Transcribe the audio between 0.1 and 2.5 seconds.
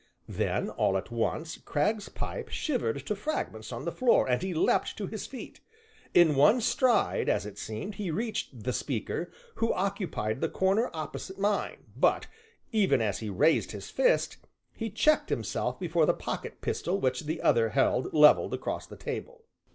Then, all at once, Cragg's pipe